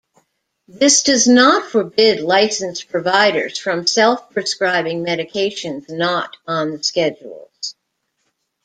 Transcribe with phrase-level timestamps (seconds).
[0.67, 7.75] This does not forbid licensed providers from self-prescribing medications not on the schedules.